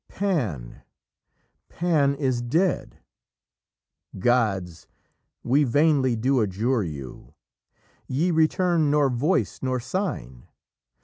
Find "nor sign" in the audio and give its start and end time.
9.61-10.47